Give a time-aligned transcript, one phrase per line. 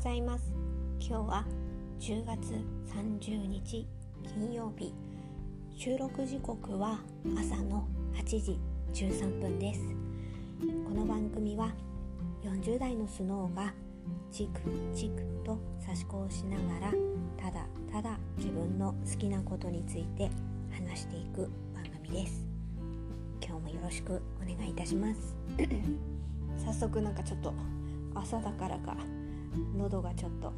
[0.00, 0.50] ざいます。
[0.98, 1.44] 今日は
[2.00, 2.54] 10月
[2.90, 3.86] 30日
[4.24, 4.94] 金曜日。
[5.76, 7.00] 収録時刻は
[7.36, 8.58] 朝の8時
[8.94, 9.80] 13分です。
[10.88, 11.74] この番組は
[12.42, 13.74] 40代のスノーが
[14.32, 14.60] チク
[14.94, 16.92] チクと差し子をしながら
[17.36, 20.30] ただただ自分の好きなことについて
[20.70, 22.46] 話していく番組です。
[23.46, 25.36] 今日もよろしくお願いいたします。
[26.56, 27.52] 早速なんかちょっと
[28.14, 28.96] 朝だからか
[29.76, 30.52] 喉がちょっと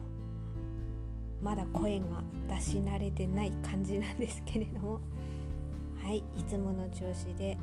[1.42, 2.06] まだ声が
[2.48, 5.00] 出し慣れてない感じなんですけれども。
[6.02, 7.56] はいいつもの調子で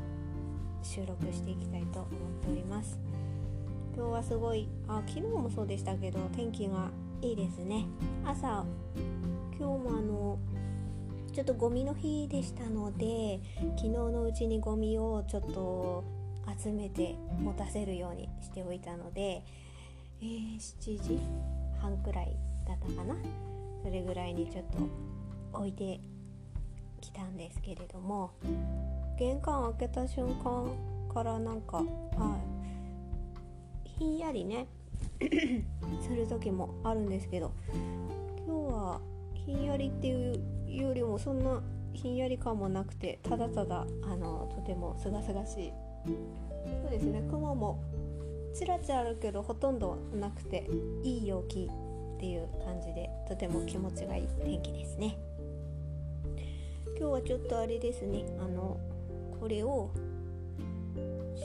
[0.81, 2.09] 収録していきたいと思っ
[2.41, 2.97] ております。
[3.93, 6.89] 今日はすごいあ昨日もそうでしたけど天気が
[7.21, 7.85] いいですね。
[8.23, 8.65] 朝
[9.59, 10.39] 今日もあの
[11.33, 13.41] ちょっとゴミの日でしたので
[13.75, 16.05] 昨日のうちにゴミをちょっと
[16.63, 19.43] 集めて持たせるようにしておいたので、
[20.21, 21.19] えー、7時
[21.79, 22.35] 半くらい
[22.67, 23.15] だったかな？
[23.83, 24.63] それぐらいにちょっ
[25.51, 25.99] と置いて
[27.01, 28.31] きたんですけれども
[29.17, 30.69] 玄関開けた瞬間
[31.13, 31.87] からなんかはい。
[33.89, 34.67] ひんやりね
[36.01, 37.51] する時もあるんですけど
[38.45, 39.01] 今日は
[39.33, 40.41] ひんやりっていう
[40.73, 41.61] よりもそんな
[41.93, 45.73] ひんやり感もなくてただただあのとてもすがすがしい。
[46.05, 46.13] そ
[46.87, 47.79] うですね雲も
[48.53, 50.67] ちらちらあるけどほとんどなくて
[51.03, 51.69] いい陽気
[52.17, 55.17] っていう感じでとても気持ちがいい天気ですね。
[56.99, 58.25] 今日はちょっとあれですね。
[58.39, 58.77] あの
[59.39, 59.91] これを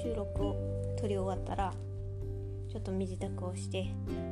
[0.03, 0.57] 収録を
[0.99, 1.73] 撮り終わったら
[2.69, 3.85] ちょっと身支度をして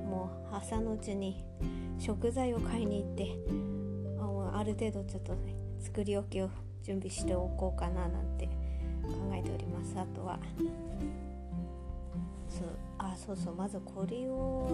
[0.04, 1.44] もう朝のうちに
[2.00, 3.36] 食材を買いに行って
[4.54, 6.50] あある程度ちょっとね作り置きを
[6.82, 8.46] 準備しておこうかななんて
[9.04, 9.94] 考えております。
[9.96, 10.40] あとは
[12.52, 14.68] そうあそうそうまずこれを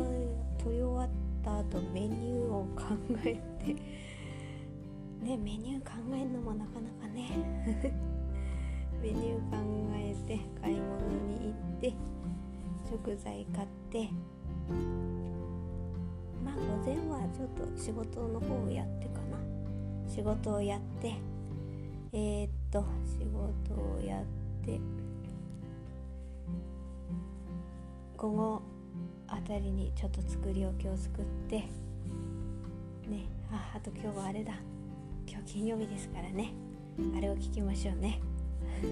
[0.58, 1.08] 撮り終わっ
[1.44, 2.82] た後メニューを考
[3.24, 3.74] えて
[5.22, 7.30] ねメニュー考えるのもなかなかね
[9.00, 9.56] メニュー考
[9.94, 10.86] えて買い物
[11.28, 11.94] に行って
[12.90, 14.08] 食材買って
[16.44, 19.38] まあ午前はちょっと仕事の方をやってかな。
[20.08, 21.14] 仕事をやって
[22.12, 24.24] えー、っと仕事をやっ
[24.64, 24.80] て
[28.18, 28.62] 午後
[29.28, 31.58] あたりにちょっと作り置きを作って
[33.06, 34.54] ねああと今日はあれだ。
[35.26, 36.52] 今日金曜日ですからね。
[37.16, 38.20] あれを聞きましょうね。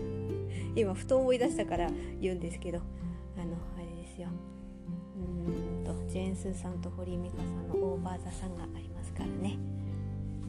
[0.76, 2.78] 今ふと思い出したから言うんですけど
[3.36, 4.28] あのあれですよ。
[5.18, 9.58] うんとジェーン・スーさんと堀井美香さんの「オーバー・ザ・さん」がありますからね。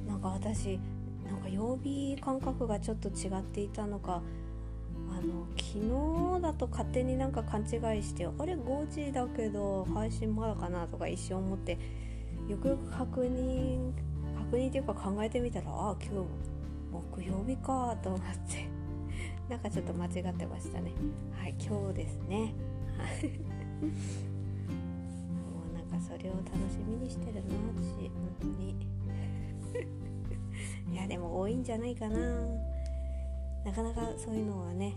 [0.07, 0.79] なんか私
[1.25, 4.21] なんか曜日感覚がちょっと違っていたのか
[5.17, 5.79] あの昨
[6.37, 7.65] 日だと勝手になんか勘違
[7.97, 11.79] いしてあれ5時だけど配信まだかなとか一瞬思って
[12.47, 13.93] よくよく確認
[14.37, 16.27] 確認っていうか考えてみたらあ今日
[17.19, 18.69] 木曜日かと思って
[19.49, 20.91] なんかちょっと間違ってましたね。
[21.31, 22.53] はい今日ですね。
[23.81, 27.41] もうなんかそれを楽しみにしてるな
[27.75, 28.75] 私本当に。
[30.93, 32.19] いやでも多いんじゃないかな。
[33.65, 34.95] なかなかそういうのはね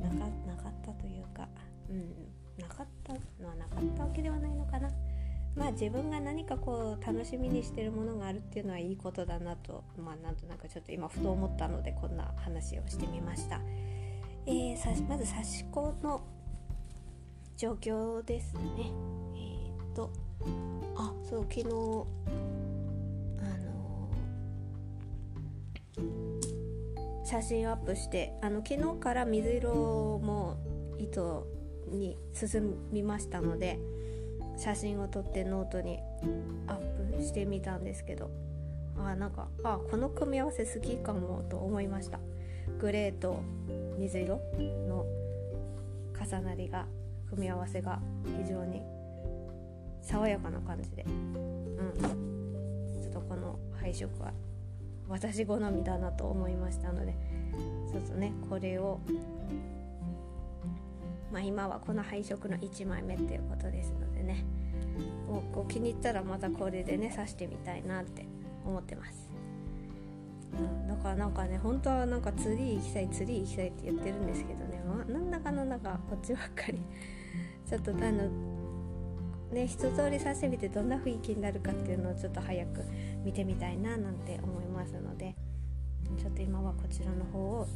[0.00, 0.14] なか
[0.46, 1.48] なかったというか
[1.90, 2.14] うん
[2.58, 3.12] なかった
[3.42, 4.90] のはなかったわけではないのかな。
[5.54, 13.62] まあ自分が何かこう楽しみにしてるものがあるっていうのはいいことだなとまあなんとなくちょっと今ふと思ったのでこんな話をしてみました、
[14.44, 16.20] えー、まず刺し子の
[17.56, 18.60] 状況ですね。
[19.34, 20.10] えっ、と
[20.94, 22.06] あそう昨日あの
[27.26, 29.74] 写真アップしてあの昨日から水色
[30.22, 30.56] も
[30.96, 31.44] 糸
[31.90, 33.80] に進みましたので
[34.56, 35.98] 写真を撮ってノートに
[36.68, 38.30] アップしてみたんですけど
[38.96, 42.20] あなんかあこの組み合わせ好きかもと思いました。
[42.78, 43.42] グレーと
[43.98, 44.40] 水色
[44.88, 45.04] の
[46.18, 46.86] 重なりが
[47.28, 48.00] 組み合わせが
[48.40, 48.82] 非常に
[50.00, 51.04] 爽やかな感じで。
[51.04, 53.02] うん。
[53.02, 54.32] ちょっとこの配色は
[55.08, 57.14] 私好みだなと思いましたので
[57.90, 59.00] そうそうねこれを
[61.32, 64.44] まあ今はこの配色の1枚目っていうことですのでね
[65.28, 68.26] もうこう気に入ったらまたこれでね刺してみたいなって
[68.64, 69.28] 思ってます、
[70.88, 76.80] だからなんかね本当はなんかツリー行きたいツリー行きたいって言ってるんですけどね、まあ、なんだかなんだかこっちばっかり
[77.68, 78.28] ちょっとあの
[79.52, 82.84] ね一通り刺してみてどんな雰囲気になるかっていうのをちょっと早く
[83.26, 85.34] 見てみたいななんて思いますので
[86.16, 87.66] ちょっと今はこちらの方を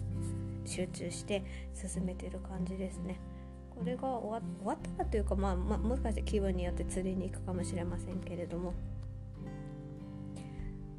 [0.65, 1.43] 集中して
[1.75, 3.19] 進めてる感じですね。
[3.77, 8.75] これが終わったらというか、まあ、まあもしかして気分によって釣りに行くかもしれませんけれども。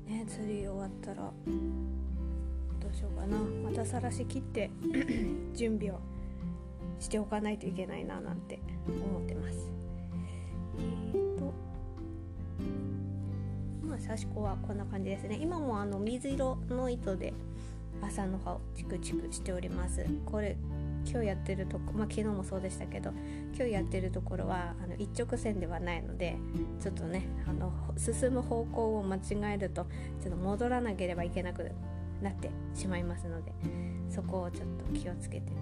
[0.07, 3.37] ね釣り終わったらどうしようかな。
[3.37, 4.69] またさらし切って
[5.55, 5.99] 準備を
[6.99, 9.70] しておかないといけないななんて思ってます。
[14.11, 15.39] 刺し子はこんな感じですね。
[15.41, 17.33] 今もあの水色の糸で
[18.01, 20.05] 朝の葉をチクチクしております。
[20.25, 20.57] これ
[21.09, 23.11] 今日やってるとこまあ昨日もそうでしたけど
[23.55, 26.37] 今日やってるところはあの一直線ではないので
[26.81, 29.87] ちょっとねあの進む方向を間違えると
[30.21, 31.71] ちょっと戻らなければいけなく
[32.21, 33.53] なってしまいますので
[34.09, 35.53] そこをちょっと気をつけて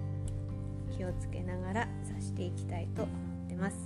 [0.94, 3.12] 気をつけながら刺していきたいと思
[3.46, 3.76] ってます。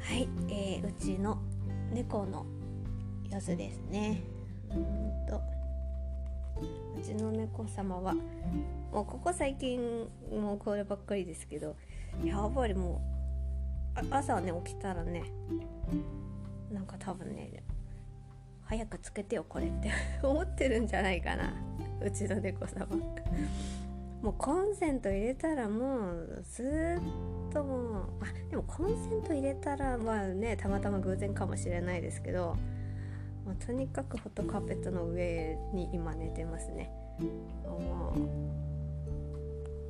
[0.00, 1.38] はい、えー、うちの
[1.92, 2.44] 猫の
[3.32, 4.20] 様子ですね。
[4.70, 5.40] うんと。
[6.98, 8.12] うちの猫様は
[8.92, 11.74] もうここ最近もうこればっかりですけど
[12.22, 13.00] やっぱりも
[13.96, 15.24] う朝ね起きたらね
[16.70, 17.64] なんか多分ね
[18.64, 19.90] 早くつけてよこれって
[20.22, 21.54] 思ってるんじゃないかな。
[22.04, 22.86] うちの猫様。
[24.22, 32.56] もうコンセント入れたらもうずっともうあでもコンセント入れたらまあねたまたま偶然かもしれないですけど
[33.44, 36.90] もうとにかくホットカーペットの上に今寝てますね。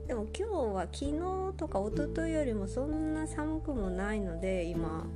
[0.07, 5.07] でも今日は昨日とか一昨日よりもそんな寒くもないので今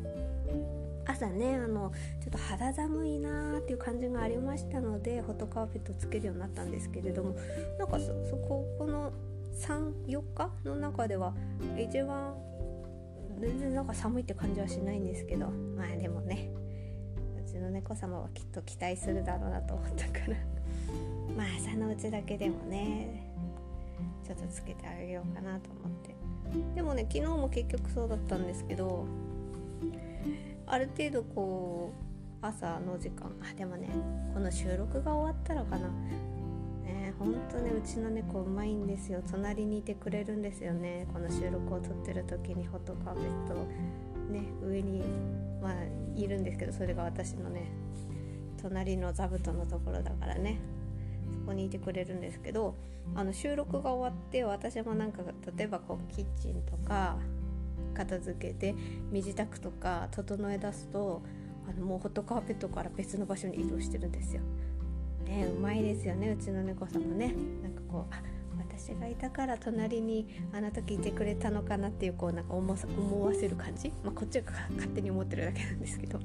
[1.07, 1.93] 朝ねあの
[2.23, 7.37] ちょっと肌寒いなーっていう感じがありましたのでホットカーペットつけるようになったんですけれども
[7.79, 9.13] なんかそここの
[9.61, 11.35] 34日の中では
[11.79, 12.35] 一番
[13.39, 16.51] 全然なんか寒いって感じはしないんですけどまあでもね
[17.57, 20.37] ちの猫様はきっと期待するだろうなと思ったから。
[21.37, 23.33] まあ朝のうちだけでもね
[24.25, 26.15] ちょっとつけてあげようかなと思って。
[26.75, 29.05] でもね昨日も結局そうだったんですけど
[30.67, 31.91] ある程度こ
[32.43, 33.89] う朝の時間あでもね
[34.33, 35.89] この収録が終わったらかな。
[36.85, 39.23] ねほんとねうちの猫うまいんですよ。
[39.31, 41.07] 隣にいてくれるんですよね。
[41.13, 43.55] この収録を撮ってる時にホットカーペット
[44.31, 45.03] ね上に
[45.63, 47.71] まあいるんですけどそれが私のね
[48.61, 50.59] 隣の座布団のところだからね
[51.33, 52.75] そこにいてくれるんですけど
[53.15, 55.23] あの収録が終わって私もなんか
[55.57, 57.17] 例えばこうキッチンとか
[57.95, 58.75] 片付けて
[59.11, 61.23] 身支度とか整え出すと
[61.69, 64.43] あのもうホットカーペットから別の場所に移動してるんですよ。
[65.25, 67.35] ねうまいですよねうちの猫さんもね。
[67.63, 68.36] なんかこう
[68.79, 76.21] 私がいたから隣にあの時いてくれたのかなっていうこうなんか思わせる感じ、まあ、こっちが勝手に思ってるだけなんですけど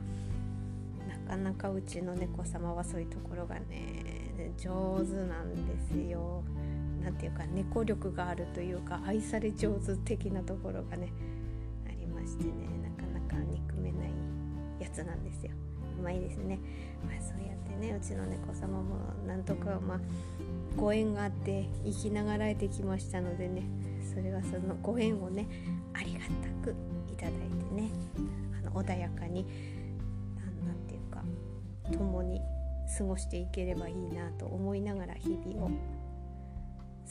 [1.07, 6.43] なかなかうちの猫様はそういうところがね上手なんですよ。
[7.01, 11.11] なんていうか猫力があるというか愛され上手的なところがね
[11.87, 12.51] ありましてね
[12.83, 14.11] なかなか憎めない
[14.79, 15.53] やつなんですよ。
[16.01, 16.59] うまいですね。
[17.05, 18.95] まあ、そうやってねうちの猫様も
[19.25, 19.99] なんとかまあ
[20.75, 23.63] ご縁があって生きながらえてきましたのでね
[24.13, 25.47] それはそのご縁をね
[25.93, 26.25] ありがた
[26.63, 26.75] く
[27.11, 27.89] いただいてね
[28.57, 29.45] あの穏やかに
[30.65, 31.23] 何て言うか
[31.91, 32.41] 共に
[32.97, 35.71] 過ごしていければいいなと思いながら日々を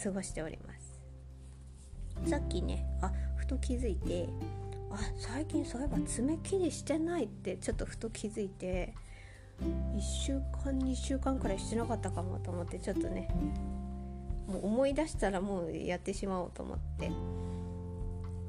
[0.03, 0.75] 過ごしておりま
[2.25, 4.29] すさっきねあふと気づいて
[4.91, 8.95] あ最近そういえば爪切りしてないってちょっとふと気づいて
[9.63, 10.33] 1週
[10.65, 13.29] 間2週間くらいしてなかったかもと思ってちょっとね
[14.47, 17.11] もう思い出したらもうやってしまおうと思って。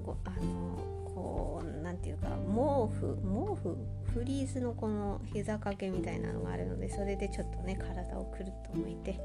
[0.01, 3.77] こあのこう何て言うか毛布毛布？
[4.13, 9.17] フリーズのこの膝掛けみたいなのがあるのでそれでちょっとね体をくるっと向いて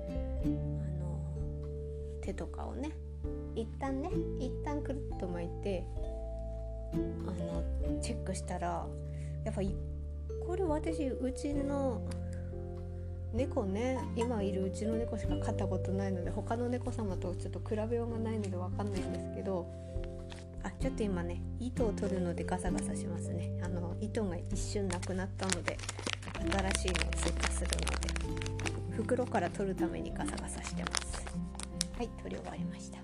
[0.45, 1.19] あの
[2.23, 2.91] 手とかをね
[3.57, 5.85] 一旦ね一旦くるっと巻いて
[6.93, 8.87] あのチェックしたら
[9.45, 9.61] やっぱ
[10.47, 12.01] これ私うちの
[13.33, 19.67] 猫ね今いるうちの猫しか飼ったことないので他の猫様とちょっと比べようがないので分かんないんですけど
[20.63, 23.51] あちょっと今ね糸を取るのでガサガサしますね。
[23.63, 25.77] あの糸が一瞬なくなったので
[26.75, 31.25] 新しいのを追加するので袋から取るためにガサガサしてます。
[31.97, 32.99] はい取り終わりました。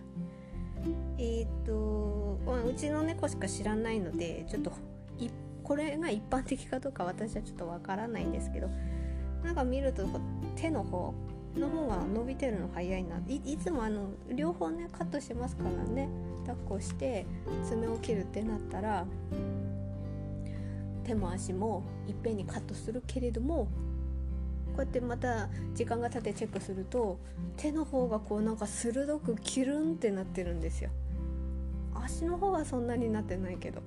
[1.19, 4.73] えっ、ー、と、まあ、うちの猫しか知らないのでちょっと
[5.63, 8.69] これが一般的かどうか私はちょっとわからないんですけど
[9.45, 10.07] なんか見ると
[10.57, 11.15] 手の方
[11.57, 13.21] の方が伸びてるの早いな。
[13.29, 16.09] いいつもあの両方ねカットしますからね
[16.47, 17.27] 抱っこして
[17.65, 19.07] 爪を切るってなったら
[21.05, 23.69] 手も足もいっぺんにカットするけれども
[24.75, 27.19] こうやってまた時間が経ってチェックすると
[27.57, 30.91] 手の方がこうなんか鋭くキュルンってなってるんですよ。
[32.05, 33.83] 足の方はそんなになってないけど。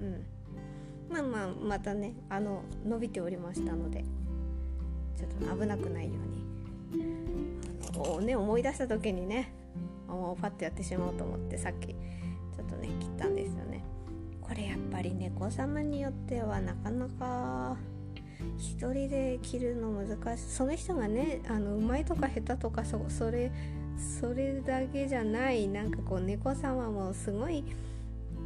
[0.00, 0.26] うん。
[1.08, 4.04] まあまあまたねあの伸びておりましたので。
[5.16, 6.12] ちょっと危なくないよ
[6.92, 7.10] うに。
[7.94, 9.52] あのね思い出した時にね
[10.08, 13.84] もうパッとやってしまおうと思ってさっきちょっとね切ったんですよね。
[14.40, 17.76] これやっぱり猫様によってはなかなか
[18.56, 20.42] 一人で切るの難しい。
[20.44, 23.52] その人がねあのうまいとか下手とかそそれ
[24.00, 25.68] それだけじゃない。
[25.68, 27.64] なんかこう猫様もすごい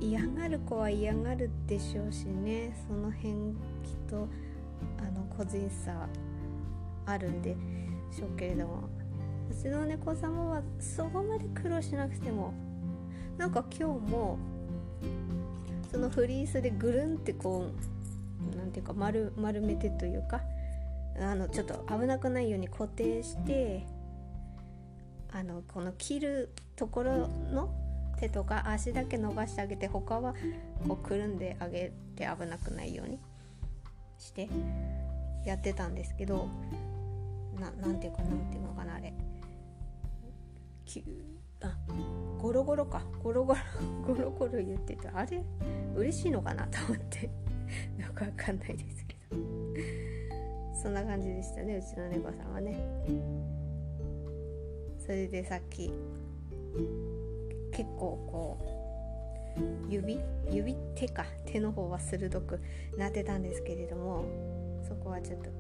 [0.00, 2.76] 嫌がる子は嫌がるでしょうしね。
[2.88, 4.28] その辺きっと
[4.99, 6.08] あの個人差
[7.06, 7.56] あるんで
[8.11, 9.04] しょうけれども。
[9.50, 12.54] うちの猫様はそこまで苦労しなくても
[13.37, 14.38] なんか今日も
[15.90, 17.66] そのフリースでぐるんってこ
[18.52, 20.40] う何ていうか丸丸めてというか
[21.20, 23.87] あのちょっと危なくないように固定して
[25.34, 27.68] あのこの切るところの
[28.20, 30.32] 手とか足だけ伸ばしてあげて他は
[30.86, 33.18] こうくるんであげて危なくないように
[34.16, 34.48] して
[35.44, 36.48] やってたんですけど
[37.58, 39.12] なんていうかなんていうのかなあれ。
[41.62, 41.74] あ
[42.38, 43.02] ゴロゴロか。
[43.22, 43.60] ゴロゴロ
[44.06, 45.42] ゴロゴロ言っててあれ？
[45.96, 46.66] 嬉しいのかな？
[46.68, 47.24] と思って。
[47.98, 49.36] よくわかんないですけど。
[50.80, 53.53] そんな感じでしたねうちの猫さんはね。
[55.04, 55.92] それでさっき
[57.73, 58.58] 結構こ
[59.58, 60.18] う指？
[60.50, 60.75] 指？
[60.94, 61.26] 手か。
[61.44, 62.58] 手の方は鋭く
[62.96, 64.25] なってたんですけれども
[64.88, 65.50] そこはちょっと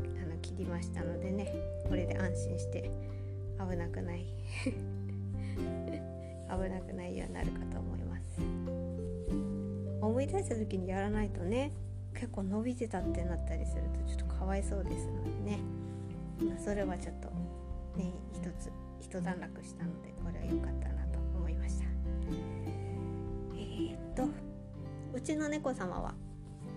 [0.00, 1.52] あの切りましたのでね
[1.88, 2.90] これで安心して
[3.58, 4.26] 危なくない。
[6.52, 8.40] 危なくないようになるかと思います。
[10.00, 11.72] 思い出した時にやらないとね
[12.14, 15.58] 結構伸びてたってなったりするとちょっとかわいそうですのでね、
[16.40, 17.28] ま、それはちょっと
[17.98, 18.70] ね一つ
[19.12, 21.84] 一段落したのでこれは良かったなと思いました。
[23.54, 24.24] えー、っと
[25.12, 26.14] うちの猫様は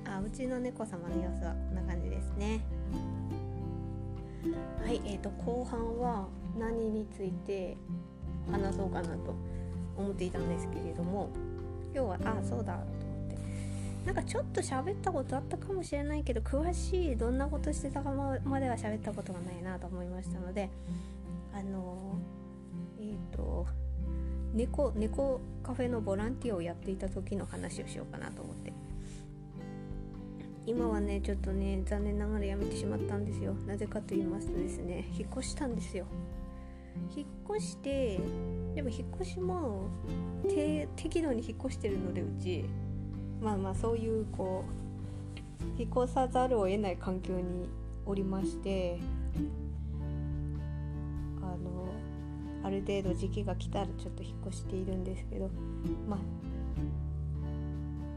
[0.04, 2.60] あうちの猫様の様子はこんな感じですね。
[4.84, 6.28] はいえーと、と後半は
[6.60, 7.78] 何について
[8.52, 9.34] 話そうかなと
[9.96, 11.30] 思っていたんですけれども
[11.94, 13.38] 今日はあそうだと思って。
[14.06, 20.70] なんかちょっと喋ったことあったかもしれないけど詳しいどんなことしてたかまでは喋ったことがないなと思いましたので
[21.56, 22.20] あの
[23.00, 23.66] えっ、ー、と
[24.54, 28.74] 猫猫カフェのボランティアをやっていた時の話をしようかなと思って。
[30.68, 33.54] 今はねちょっとね残念ながらやめてしまったんですよ。
[33.68, 36.08] なぜかと言いますとですね引っ越したんですよ。
[37.16, 38.20] 引っ越して
[38.74, 39.90] でも引っ越しも
[40.96, 42.66] 適度に引っ越してるのでうち。
[43.42, 44.66] まあまあそういうこ
[45.78, 47.70] う引っ越さざるを得ない環境に
[48.06, 49.00] おりまして。
[52.66, 55.52] ある程度時期が来たらちょっと引っ越しているんですけど
[56.10, 56.20] まあ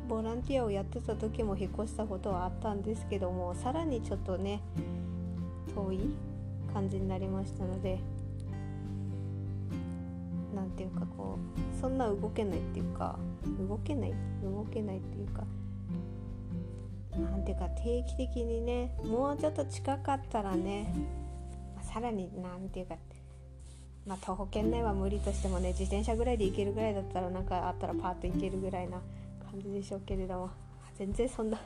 [0.09, 4.63] ボランティアをやってた時も引っ越したことはあったんですけどもさらにちょっとね
[5.75, 6.01] 遠い
[6.73, 7.99] 感じになりましたので
[10.55, 11.39] 何ていうかこ
[11.77, 13.19] うそんな動けないっていうか
[13.69, 15.45] 動けない動けないっていうか
[17.19, 20.95] なんていうか定期的にねもうちょっと近かったらね、
[21.77, 22.97] まあ、さらに何ていうか
[24.09, 29.03] まあ、徒歩圏内は無理としてもね自転車ぐらいで行けるぐらいだったらなんかあったらパーッと行けるぐらいな
[29.51, 30.51] 感じでしょうけれども
[30.99, 31.61] 全然そんな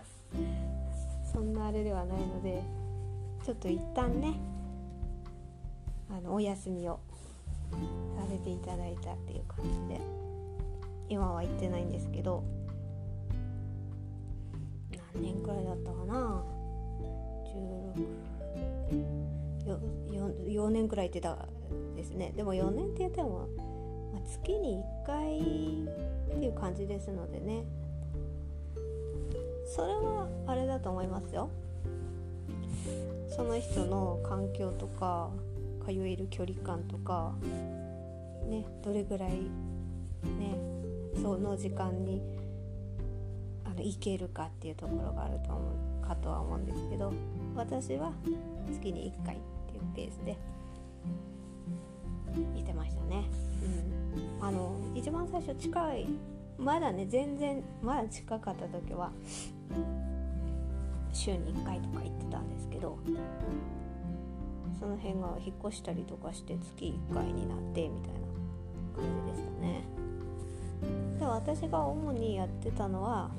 [1.32, 2.60] そんなあれではないので
[3.46, 4.34] ちょっと一旦ね
[6.10, 6.98] あのお休みを
[7.70, 10.00] させていただいたっていう感じで
[11.08, 12.42] 今は行ってないんですけど
[15.14, 16.42] 何年くらいだったかな
[17.54, 18.32] ？16
[20.10, 21.48] 4, 4年くらい行ってた
[21.96, 22.32] ですね。
[22.36, 23.48] でも4年って言っても、
[24.12, 27.64] まあ、月に1回っていう感じですのでね。
[29.74, 31.48] それはあれだと思いますよ。
[33.34, 35.30] その人の環境とか
[35.84, 37.32] 通える距離感とか
[38.46, 40.56] ねどれぐらいね
[41.20, 42.20] その時間に
[43.64, 45.60] あの行けるかっていうところがあると思
[46.02, 47.12] うかとは思うんですけど
[47.56, 48.12] 私は
[48.70, 49.38] 月に1回っ
[49.70, 50.36] ていうペースで
[52.54, 53.24] 行ってましたね。
[54.40, 56.08] うん、あの一番最初近い
[56.58, 59.10] まだね全然まだ近かった時は
[61.12, 62.98] 週に1回とか行ってたんですけど
[64.78, 68.20] その辺が引っ越したりとかして月1回になってみたいな
[68.96, 69.84] 感じでしたね。
[71.18, 73.30] で私が主にやってたのは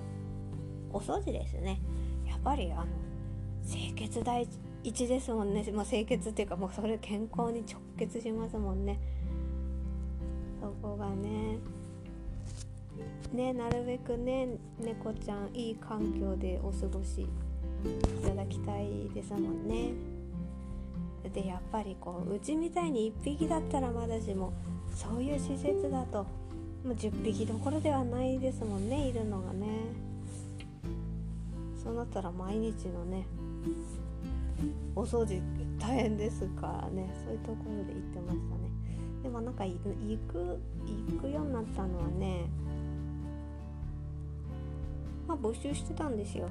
[0.92, 1.82] お掃除ですね。
[2.26, 2.86] やっぱりあの
[3.70, 4.48] 清潔第
[4.84, 9.00] 一ですもんね、まあ、清潔っていうかもうそれ健康に直結しますもんね。
[10.62, 11.58] そこがね。
[13.34, 14.48] ねなるべくね
[14.80, 17.28] 猫ちゃんいい環境でお過ごしい
[18.26, 19.94] ただきたいですもんね。
[21.34, 24.54] でやっぱりこううちみたいに1匹だったらまだしも
[24.94, 26.26] そういう施設だと
[26.84, 29.68] もう10匹どころではないですもんねいるのがね。
[31.84, 33.26] そうなったら毎日のね
[34.96, 35.42] お掃除
[35.80, 37.14] 大変ですからね。
[37.24, 38.74] そういうところで行ってましたね。
[39.24, 40.18] でもなんか行く行
[41.22, 42.46] くようになったのはね
[45.28, 46.50] まあ募集してたんですよ。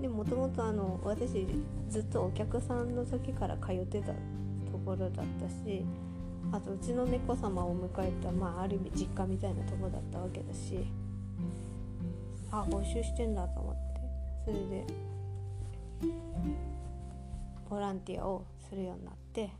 [0.00, 1.46] でもともとあの私
[1.88, 4.14] ずっとお客さんの時から通ってたと
[4.84, 5.84] ころだったし
[6.50, 10.84] あとうちの猫様を迎えた、まあ、ある意味実家みたいなとこだったわけだし
[12.50, 13.82] あ募集してんだと思って。
[14.44, 14.84] それで
[17.72, 19.50] ボランティアをするようになって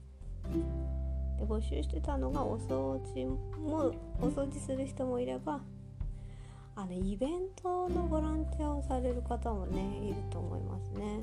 [1.38, 3.26] で募集してたのがお掃除
[3.58, 5.60] もお掃除する人もいれば
[6.76, 11.20] あのイベントのボランティアをされる方もねいると思いますね。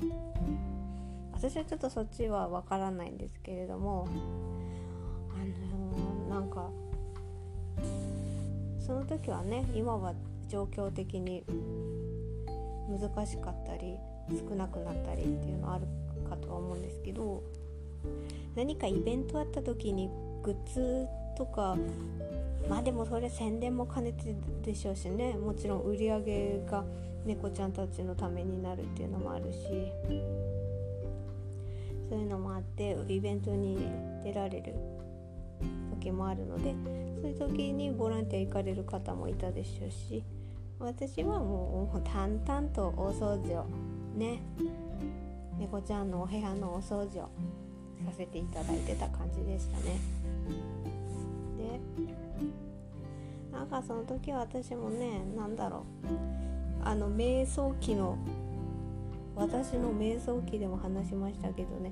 [1.32, 4.08] 私はちょっとそっちはわからないんですけれども
[5.32, 6.70] あのー、なんか
[8.84, 10.12] その時はね今は
[10.48, 11.44] 状況的に
[12.88, 13.96] 難しかったり
[14.28, 15.86] 少なくなったりっていうのある
[16.30, 17.42] かとは思うんですけど
[18.54, 20.08] 何かイベントあった時に
[20.42, 21.06] グッズ
[21.36, 21.76] とか
[22.68, 24.34] まあでもそれ宣伝も兼ねて
[24.64, 26.84] でしょうしねもちろん売り上げが
[27.24, 29.58] 猫ちゃんたちのためになるっていうのもあるし
[32.08, 33.78] そういうのもあってイベントに
[34.24, 34.74] 出られる
[35.90, 36.74] 時もあるので
[37.20, 40.24] そういう時にボランティア行かれる方もいたでしょうし
[40.78, 43.66] 私はもう淡々とお掃除を
[44.16, 44.42] ね
[45.60, 47.28] 猫ちゃんのお部屋のお掃除を
[48.06, 50.00] させていただいてた感じでしたね。
[51.58, 51.78] で
[53.52, 56.82] なんかその時は私もね何だろう。
[56.82, 58.16] あの瞑想期の
[59.36, 61.90] 私の瞑想期でも話しましたけどね。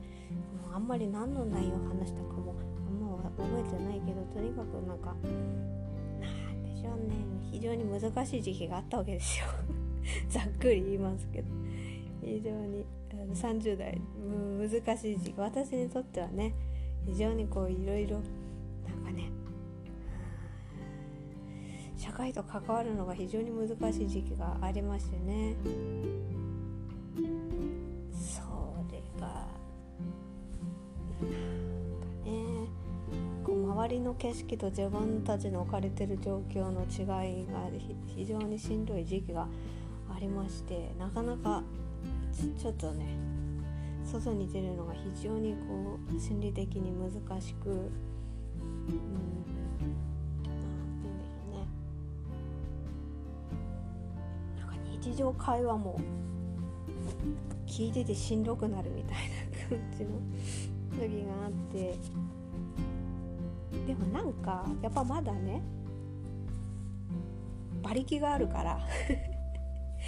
[0.62, 2.54] もうあんまり何の内容話したかも
[2.88, 7.16] あんま覚えてないけどとにかくなんかなんでしょうね。
[7.50, 9.44] 非常に難しい時期があったわけですよ。
[10.30, 11.48] ざっくり言いますけど。
[12.22, 12.84] 非常に
[13.34, 14.00] 30代
[14.58, 16.54] 難しい時期私にとってはね
[17.06, 18.20] 非常にこういろいろ
[18.86, 19.30] なんかね
[21.96, 25.56] 社会と関わるのが非常に難しい時期がありましてね。
[28.12, 28.40] そ
[28.90, 29.46] れがな
[31.16, 31.26] んか
[32.24, 32.32] ね
[33.44, 37.68] こう周りの景色と自分たちの置かれてる状況の違いが
[38.06, 39.48] 非常にしんどい時期が
[40.14, 41.62] ありましてなかなか
[42.58, 43.16] ちょっとね
[44.04, 47.88] 外に出るのが非常にこう心理的に難しく、うん、あ
[50.44, 51.66] あ、なんだろうね。
[54.58, 56.00] なんか日常会話も
[57.66, 59.14] 聞いててしんどくなるみたい
[59.70, 60.10] な感じの
[60.98, 61.96] 時があって
[63.86, 65.62] でもなんかやっぱまだね
[67.82, 68.80] 馬力があるから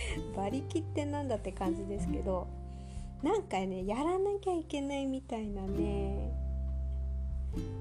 [0.35, 2.47] 馬力ってなんだって感じですけど
[3.23, 6.33] なんかねやらなきゃいけないみたいなね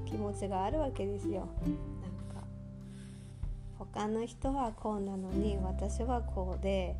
[0.05, 1.41] 気持ちがあるわけですよ。
[1.41, 2.47] なんか
[3.77, 6.95] 他の人はこうなのに私はこうで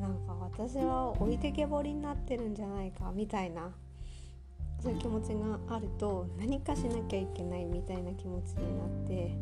[0.00, 3.72] なんか私は置いてけぼりになってるんじゃないかみたいな
[4.80, 9.34] そういう気持ちがあると何かしなきゃいけないみたいな気持ちになって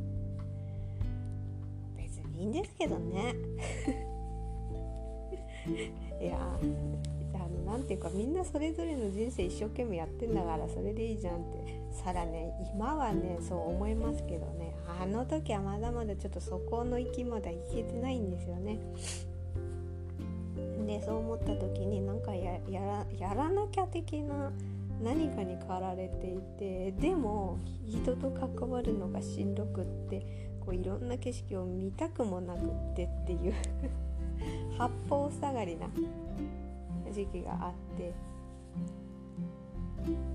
[1.97, 3.35] 別にいいんですけどね。
[5.69, 6.39] いや
[7.35, 18.79] あのなんていうかみんなそれぞれの人生一生懸命やってんだからそれでいいじゃんってさらね今はねそう思いますけどねあの時はまだまだちょっとそこの域まで行けてないんですよね。
[20.87, 22.59] でそう思った時になんかや
[23.35, 24.51] らなきゃ的な
[25.03, 33.55] 何かに駆られていてでも人と関わるのがしんどくってこういろんな景色を見たくもなくってっていう
[34.79, 35.87] 八方塞がりな
[37.13, 38.13] 時期があって。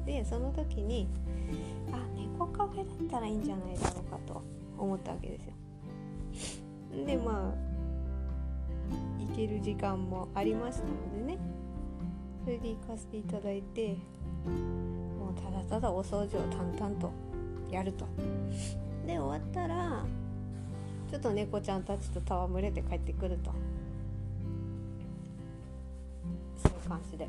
[0.05, 1.09] でその時に
[1.91, 4.41] あ猫カフェだったらいいんじゃないだろうかと
[4.77, 5.53] 思ったわけですよ。
[7.05, 7.67] でまあ
[9.19, 11.37] 行ける時間もありましたのでね。
[12.45, 13.97] それで行かせていただいて
[14.45, 17.11] もうただただお掃除を淡々と
[17.69, 18.05] やると。
[19.05, 20.05] で終わったら
[21.11, 23.51] ちょっと猫ちゃんたちと戯れて帰ってくると。
[26.87, 27.27] 感じで。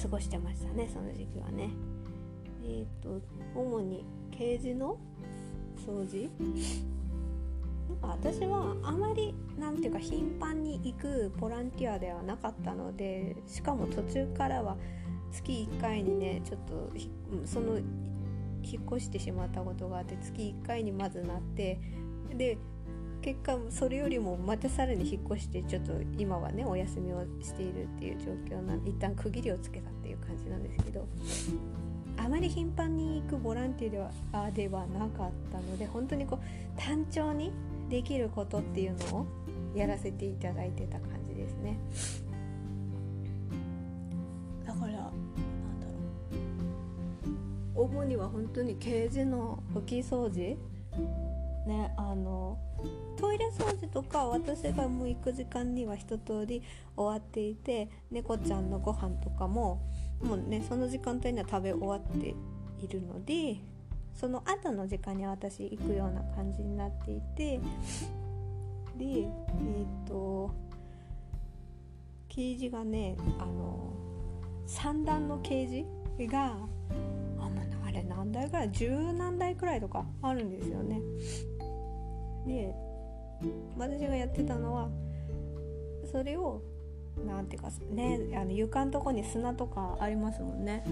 [0.00, 1.70] 過ごしてましたねその時期はね。
[2.64, 3.20] えっ、ー、と
[3.54, 4.98] 主にケージの
[5.86, 6.30] 掃除？
[7.88, 14.76] なんか私はあまりなんていうか頻繁に行くボランティアではなかったのでしかも途中からは
[15.30, 16.90] 月1回にねちょっと
[17.44, 21.80] その引っ越してしまったことがあって月1回にまずなって
[22.36, 22.58] で
[23.22, 31.06] 結果それよりもまたさらに引っ越してちょっと今はねお休みをしているっていう状況な一旦区切りをつけたっていう感じなんですけど
[32.16, 37.52] あまり頻繁に行くボランティアではではなかったので本当にこう単調に
[37.88, 39.26] できることっていうのを
[39.74, 41.78] やらせていただいてた感じですね。
[44.66, 45.06] だからなんだ
[47.76, 47.84] ろう。
[47.84, 50.58] 主には本当にケージの拭き掃除
[51.66, 52.58] ねあの
[53.22, 56.60] トイレ掃除とか私がもう行く時間には一通り
[56.96, 59.80] 終わっていて猫ちゃんのご飯とかも
[60.20, 62.34] もうねその時間帯には食べ終わって
[62.84, 63.58] いるので
[64.12, 67.60] その後の時間に私行くような感じになっていて
[68.98, 70.52] でえっ、ー、と
[72.28, 73.94] ケージがねあの
[74.66, 75.86] 3段のケー
[76.18, 76.56] ジが
[77.38, 77.48] あ
[77.86, 81.00] あれ何台ぐらい十何台くらいとかあるんですよね。
[82.48, 82.91] で
[83.76, 84.88] 私がやってたのは
[86.10, 86.62] それを
[87.26, 90.84] なんていうかねあの床のとこに砂とかありますもんね。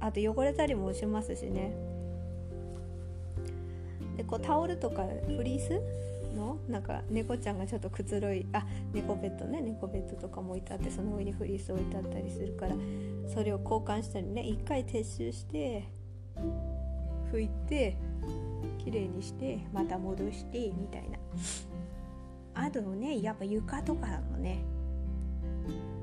[0.00, 1.74] あと汚れたりもしますしね。
[4.16, 5.80] でこうタオルとかフリース
[6.36, 9.60] のなんか猫ちゃんがちょっとくつろいあ猫ベッドね。
[9.60, 12.76] 猫ベッドとかも置いてあってその上にフリース置いてあったりするから
[13.26, 14.42] それを交換したりね。
[14.42, 15.88] 一回撤収して
[17.32, 17.96] 拭いて
[18.88, 21.18] 綺麗にしてまた戻してみたいな。
[22.54, 24.64] あとねやっぱ床とかもね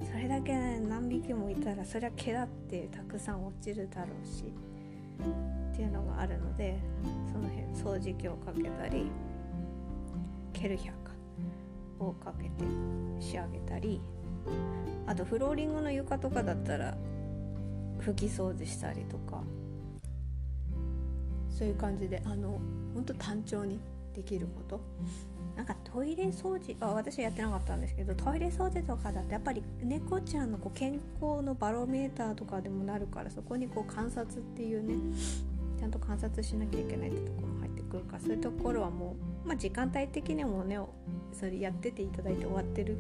[0.09, 4.45] それだけ何匹もいたらそりゃ毛だってたくさん落ちるだろうし
[5.73, 6.77] っていうのがあるので
[7.33, 9.07] その辺掃除機をかけたり
[10.53, 12.63] ケルヒャーをかけて
[13.19, 13.99] 仕上げたり
[15.07, 16.95] あとフローリングの床とかだったら
[17.99, 19.24] 拭き掃除したりとか。
[21.57, 22.59] そういう感じであの
[22.93, 23.79] ほんと単調に
[24.13, 24.81] できること。
[25.55, 34.95] なんかトイレ掃除あ私はやってなかったんですけどトイレ掃除とかだとやっぱり猫ちゃんのこう健康のバロメーターとかでもなるからそこにこう観察っていうね
[35.79, 39.15] ちゃんと観察しなきゃいけないってところも入ってくるからそういうところはも
[39.45, 40.77] う、まあ、時間帯的にもね
[41.31, 42.99] それやってていただいて終わってる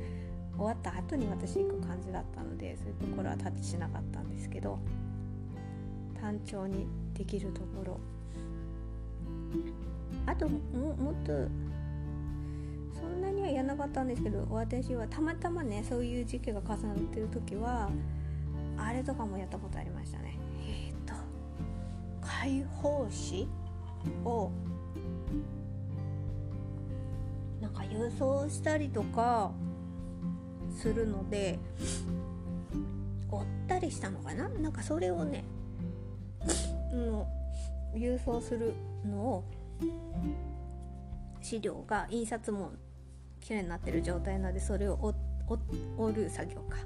[0.55, 4.79] 終わった後に私行く感じだったのでそういうところはタッチしなかったんですけど
[6.21, 7.99] 単調にできるところ
[10.25, 10.59] あとも
[10.95, 11.33] もっと
[12.99, 17.89] そんなにはやらなかったんですけど私はたまたまねそういう時期が重なってる時は
[18.77, 20.37] あれとかもやったことありましたね。
[20.67, 21.13] えっ、ー、と
[22.21, 23.47] 解放誌
[24.23, 24.51] を
[27.61, 29.51] なんか郵送したりとか
[30.75, 31.57] するので
[33.31, 34.49] 追ったりしたのかな？
[34.49, 35.45] なんかそれをね
[36.93, 37.27] の
[37.95, 38.73] 郵送する
[39.05, 39.43] のを
[41.41, 42.71] 資料が印刷も
[43.39, 45.13] 綺麗になってる状態なのでそれを
[45.97, 46.77] 折る作業か。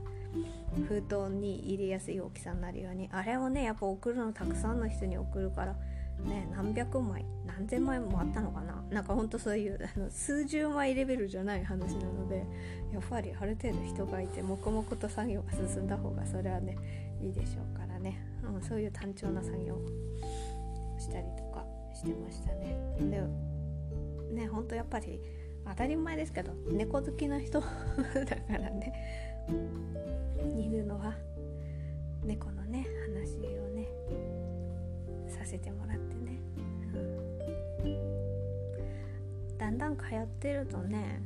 [0.87, 5.73] 封筒に入れやすい大きさになるようにあれをねやっぱ送るのたくさんの人に送るから
[6.23, 8.83] ね何百枚何千枚もあったのかな。
[8.91, 12.45] なんかほんとそういうあの数十枚レベルじゃない話なので
[12.93, 16.77] やっぱりある程度人がいて黙々と作業が進んだ方がそれはね
[17.21, 19.77] いいでしょうからね、うん、そういう単調な作業。
[20.99, 22.77] したりとかしてましたね。
[22.99, 23.21] で
[24.35, 25.21] ねほんとやっぱり
[25.67, 27.73] 当たり前ですけど猫好きな人 だか
[28.49, 28.93] らね。
[30.57, 31.15] 犬のは
[32.23, 33.87] 猫のね話をね
[35.27, 36.41] させてもらってね、
[37.83, 41.21] うん、だんだん通ってるとね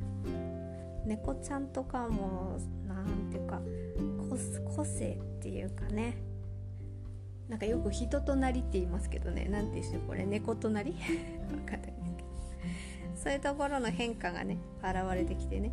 [1.06, 2.58] 猫ちゃんとかも
[2.88, 3.62] 何ていうか
[4.76, 6.16] 個性っていうかね
[7.54, 9.48] なんかよく人となりって言いますけどね。
[9.48, 10.02] 何て言うんでしょう。
[10.08, 10.96] これ猫となり？
[11.52, 13.16] 分かんないですけど。
[13.16, 15.72] そういうところの変化がね現れてきてね。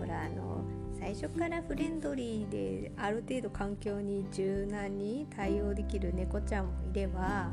[0.00, 0.64] ほらあの
[0.98, 7.52] 最初からフレンドリーである程度環境に柔軟に対応できる猫ちゃんもいれば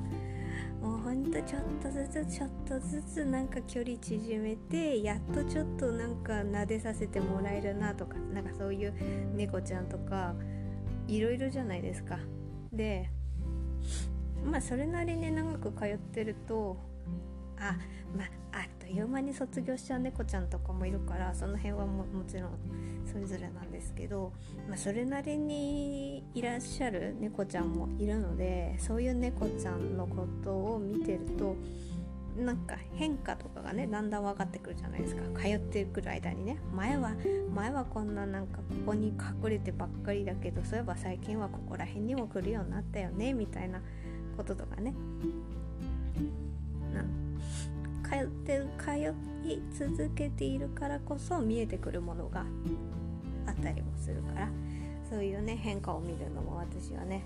[0.82, 8.94] もうほんとちょっとずつちょっとずつなんか距離縮めてやっとちょっとなんか撫でさせてもらえるなとかなんかそういう
[9.36, 10.34] 猫ちゃんとか
[11.08, 12.18] いろいろじゃないですか。
[12.74, 13.10] で
[14.46, 16.78] まあそれなりに長く通ってると
[17.60, 17.76] あ
[18.16, 22.52] まああっという間に卒業しちゃう猫ちゃんとかもいるからその辺はももちろん
[23.06, 24.34] それぞれなんですけど、
[24.68, 31.56] まあ、それなりにいらっしゃる猫ちゃんもいるのでそういう猫ちゃんのことを見てると
[32.40, 35.22] なんか変化とかがねだんだん分かってくるじゃないですか。
[35.40, 36.58] 通ってくる間にね。
[36.74, 37.14] 前は
[37.54, 43.82] 前はこんななんかここに隠れてばっかりだけどそういえば最近はここら辺にも来るようになったよねみたいな
[44.38, 44.94] こととかね。
[48.10, 48.96] 通って通
[49.48, 52.44] い続けているからこそ見えてくるものが
[53.46, 54.50] あったりもするから
[55.08, 57.24] そういうね変化を見るのも私はね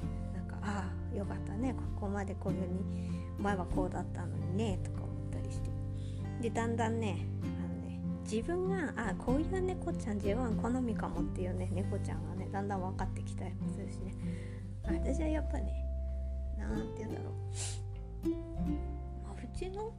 [1.18, 1.74] よかったね。
[1.74, 2.84] ここまでこういう風に
[3.40, 5.70] 前はこうだったのにねとか思ったりして。
[6.42, 14.14] でだんだんねあのね自分があこういう猫ちゃん自分好みかもっていうね猫ちゃんがねだんだん分かってきたりもするしね。
[14.86, 15.86] 私はやっぱね
[16.58, 18.30] 何て言うんだろう、
[19.24, 19.94] まあ、うちの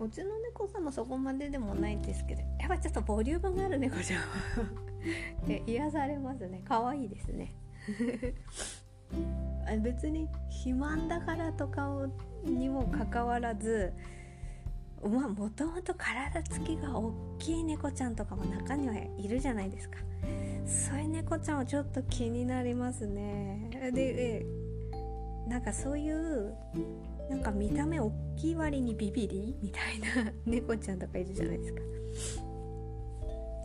[0.00, 4.26] うちの猫さんもそこまででもないんですけどやっぱちょっとボリュームがある猫ちゃんは
[5.46, 6.62] で癒されますね。
[6.64, 7.54] 可愛いですね。
[9.82, 11.88] 別に肥満だからとか
[12.44, 13.92] にもかかわらず
[15.02, 19.98] まあもともと体つきが大きい猫ちゃんとかも中にはいるじゃないですか。
[20.66, 23.68] そういう猫ちゃんはちょっと気になりますね。
[23.92, 24.46] で
[25.48, 26.54] なんかそういう
[27.28, 31.80] なんか見た目大きい割にビビリみたいな猫ちゃんとかいるじゃないですか。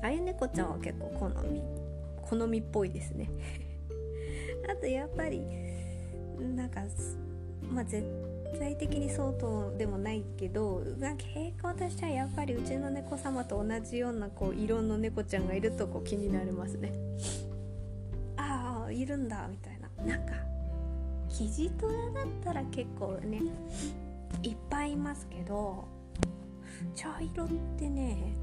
[0.04, 1.62] ああいう猫ちゃんは結構好み
[2.22, 3.30] 好みっぽいですね。
[4.70, 5.42] あとやっぱり
[6.40, 6.82] なんか
[7.72, 8.06] まあ絶
[8.60, 10.84] 対的にそうとでもないけど
[11.18, 16.94] 傾向としてはやっぱりうちの猫様と同じようなこう色の猫ちゃんがいるとこう気になりますね。
[18.38, 19.90] ああいるんだみたいな。
[20.06, 20.34] なんか
[21.30, 23.42] キジトラだったら結構ね
[24.44, 25.86] いっぱいいますけど
[26.96, 28.34] 茶色ってね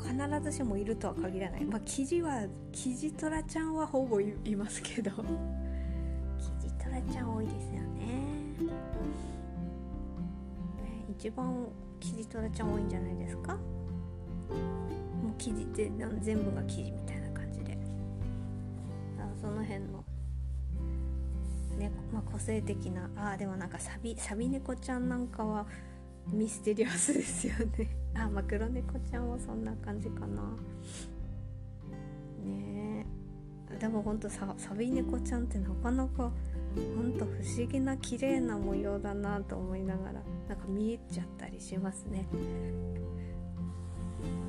[0.00, 1.64] 必ずしもいるとは限らない。
[1.64, 5.10] まあキジはキジトラちゃんはほぼいますけど。
[6.38, 8.08] キジトラちゃん多いですよね。
[11.10, 11.66] 一番
[12.00, 13.54] キジトラちゃん多いんじゃないですか？
[13.54, 17.76] もう生地で全部が生地みたいな感じで。
[19.40, 20.04] その辺の
[21.78, 25.64] ね、まあ、個性的なあでもなんかサビサビ猫ちゃんなんかは
[26.32, 27.88] ミステリアスですよね
[28.20, 30.42] あまあ黒猫ちゃんはそんな感じかな。
[32.44, 33.06] ね
[33.70, 33.76] え。
[33.78, 36.32] でもほんとサビ猫ちゃんってなかなか
[36.96, 42.26] ほんと不思議な綺麗な模様だなと思いながらなんか見えちゃったりしますね。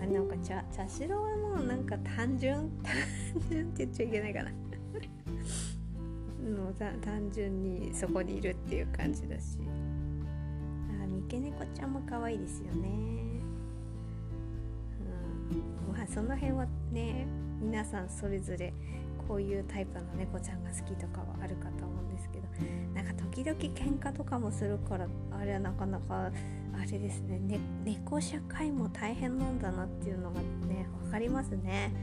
[0.02, 2.94] あなんか茶茶白はもうなんか単純単
[3.50, 4.52] 純って言っちゃいけないかな。
[6.50, 9.60] もう単純にそこにいるっていう感じだし。
[11.04, 13.29] あ三毛猫ちゃんも可愛いですよね。
[15.92, 17.28] まあその辺はね
[17.62, 18.74] 皆さんそれぞれ
[19.28, 22.48] こういうタイプの猫ちゃんが好きとかはあるかと思うんですけど
[22.94, 26.32] なんか時々喧嘩とかもするからあれはなかなか
[26.74, 27.40] あれですね。
[27.40, 31.94] ね猫社会も大変なんだなっていうのがね分かりますね。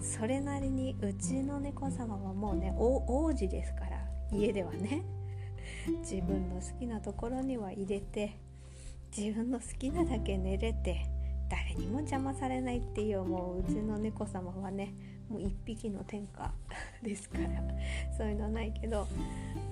[0.00, 3.98] それなりにうちの猫様はもうね王子ですから
[4.32, 5.02] 家ではね。
[6.00, 8.38] 自分の好きなところには入れて
[9.16, 11.06] 自分の好きなだけ寝れて
[11.50, 14.94] 誰にも邪魔されないっていうもううちの猫様はね
[15.28, 16.52] もう1匹の天下
[17.02, 17.48] ですから
[18.16, 19.06] そういうのはないけど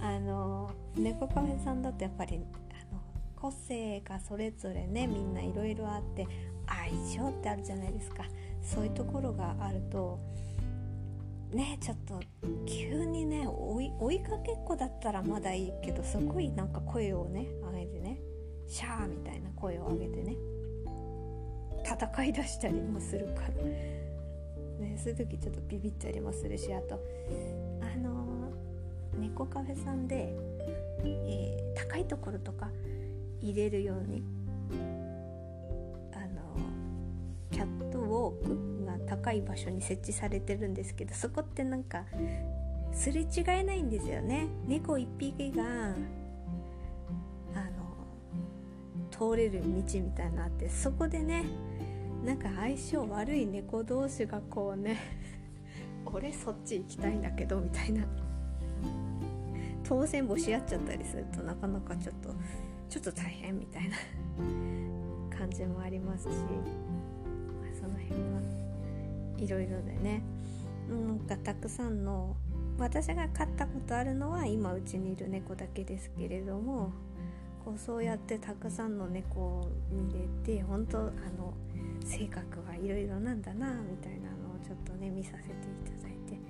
[0.01, 3.01] あの猫カフェさんだとやっぱりあの
[3.35, 6.27] 個性がそれぞれねみんないろいろあって
[6.67, 8.25] 愛情ってあるじゃないですか。
[8.61, 10.19] そういうところがあると
[11.53, 12.21] ねちょっと
[12.67, 18.21] 急にね追い追いかけっこだったらまだいいけどすごいなんか声をね上げてね
[18.67, 20.37] シャーみたいな声を上げてね
[21.89, 23.49] 戦いだしたりもするから。
[24.79, 27.01] ね、そういう時ちょっとビビったりもするしあと
[27.81, 30.33] あのー、猫カフェさんで、
[31.05, 32.69] えー、高いところとか
[33.41, 34.23] 入れるように
[36.13, 42.05] あのー、キャットウォークが高い場所に設置されてるんですけどそこってなんか
[42.93, 44.49] すれ違えないんですよね。
[44.67, 45.63] 猫1匹が
[47.55, 47.97] あの
[49.11, 51.45] 通れる道みたいなのあってそこでね
[52.29, 54.99] なんか相性悪い猫同士がこうね
[56.05, 58.05] 俺そっち行きたいんだけどみたいな。
[59.83, 62.29] 当選簿し合っちゃったりするとなかなかちょっと
[62.91, 63.97] ちょっと大変みたいな。
[65.35, 68.41] 感じもありますし、まあ、その辺は
[69.39, 70.23] いろいろでね。
[70.91, 72.37] なんかたくさんの
[72.79, 76.93] 私が飼ったことあるのは今うちにいる猫だけですけれども
[77.65, 81.03] こうそうやってたくさんの猫を見れて本当あ
[81.39, 81.55] の
[82.09, 86.41] 性格はいろいろなんだなみたいなのをちょっとね見させていただいて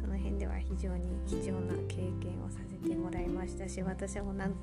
[0.00, 4.56] その辺では非常に貴重な経験をさせてもらいましたし私はもう何て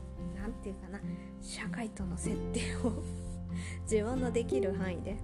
[0.65, 0.99] 言うかな
[1.41, 3.03] 社会との接点を
[3.89, 5.15] 自分のできる範囲で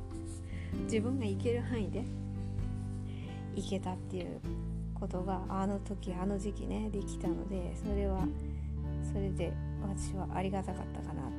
[0.84, 2.04] 自分が行ける範囲で
[3.56, 4.40] 行けたっていう
[4.94, 8.28] ことがあの時あの時期ねできたのでそれは
[9.12, 11.30] それで私はありがたかったかなと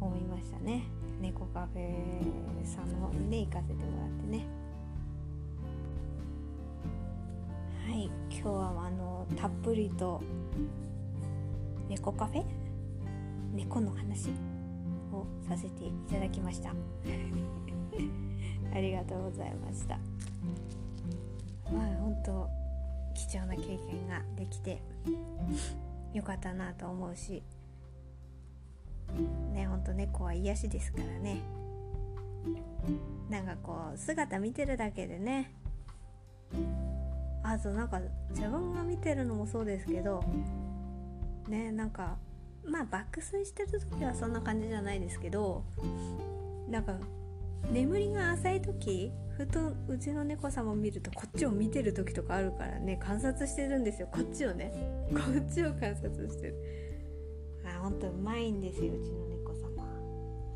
[0.00, 0.84] 思いましたね。
[1.24, 4.44] 猫カフェさんの方にね行かせてもらってね。
[7.88, 10.22] はい今日はあのたっぷりと
[11.88, 12.44] 猫カフェ？
[13.54, 14.32] 猫の話
[15.12, 16.74] をさせていただきました。
[18.74, 19.98] ありがとうございました。
[21.72, 22.50] まあ本当
[23.14, 24.82] 貴重な経験ができて
[26.12, 27.42] よかったなと思うし
[29.52, 31.42] ねほんと猫は癒しですからね。
[33.30, 35.52] なんかこう姿見てるだけでね。
[37.42, 38.00] あとなんか
[38.30, 40.24] 自分が見てるのもそうですけど
[41.46, 42.16] ねなんか
[42.64, 45.62] まあ爆睡してる時はそんな感じじゃないですけど
[46.70, 46.94] なんか
[47.70, 54.08] 眠りが浅い時ふとうちの猫様を見るとこっちを見てる時とかあるからね観察してるんですよ。
[54.10, 54.72] こっちをね。
[55.12, 56.54] こっちを観察してる。
[57.84, 59.84] ほんとうまいんですようちの猫様。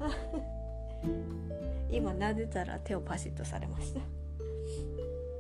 [1.93, 4.01] 今撫でたら手をパシッとされました。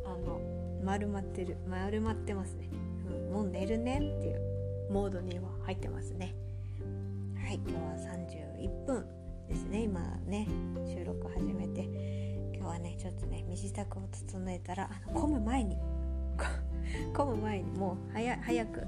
[0.04, 0.38] あの
[0.84, 2.68] 丸まってる丸まってますね、
[3.28, 6.34] うん、もう寝るねっていうモードには入ってますね。
[7.36, 9.06] はい今日は31分
[9.48, 9.84] ですね。
[9.84, 10.46] 今ね
[10.84, 11.84] 収録始めて。
[12.52, 15.78] 今日はねちょっとね身支度を整えたらあの混む前に
[17.16, 18.86] 混む前にもう早早く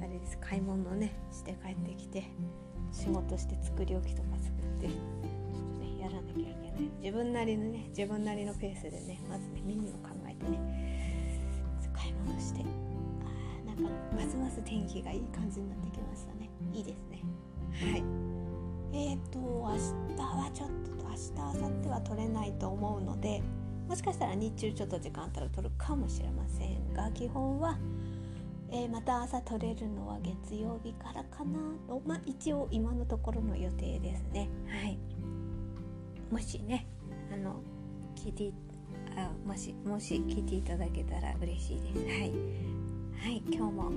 [0.00, 0.38] あれです。
[0.38, 2.24] 買い物をねして帰ってきて
[2.92, 4.92] 仕事して作り置きとか作ってちょっ
[5.74, 6.90] とねやらなきゃいけない。
[7.00, 11.40] 自分なりのね自分なりのペースでねまずねメニューを考えてね
[11.94, 13.82] 買い物してあなんか
[14.14, 16.50] ますます天気がいい感じになってきましたね。
[16.72, 17.22] いいですね。
[17.72, 18.02] はい。
[18.92, 19.76] え、ー、と明
[20.16, 23.42] 日はちょっと明日明後日は取れないと思うので
[23.88, 27.78] もしかしたら日中ちょっと時間あったら取るかもしれませんが基本は、
[28.70, 31.58] えー、また朝取れるのは月曜日からかな。
[31.86, 34.48] と、まあ、一応今のところの予定ですね。
[34.68, 34.98] はい。
[36.30, 36.86] もしね
[37.32, 37.60] あの
[38.16, 38.52] 聞いて
[39.16, 42.06] あもしもし聞いていただけたら嬉しいです。
[42.06, 42.32] はい。
[43.20, 43.92] はい今日も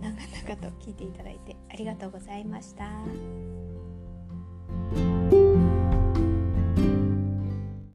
[0.00, 3.59] 長々と聞いていただいてありがとうございました。